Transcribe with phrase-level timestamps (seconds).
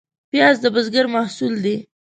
[0.31, 1.75] پیاز د بزګر محصول دی